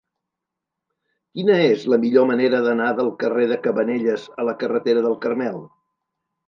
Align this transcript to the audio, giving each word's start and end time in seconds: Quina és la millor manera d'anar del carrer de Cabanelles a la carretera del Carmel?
Quina 1.39 1.57
és 1.65 1.85
la 1.95 2.01
millor 2.05 2.27
manera 2.31 2.63
d'anar 2.69 2.89
del 3.03 3.13
carrer 3.25 3.47
de 3.53 3.61
Cabanelles 3.69 4.27
a 4.43 4.51
la 4.51 4.59
carretera 4.65 5.07
del 5.11 5.21
Carmel? 5.29 5.67